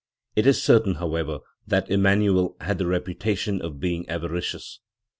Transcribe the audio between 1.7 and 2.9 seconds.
Emmanuel had the